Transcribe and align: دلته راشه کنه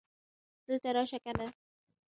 دلته 0.67 0.89
راشه 0.95 1.19
کنه 1.25 1.47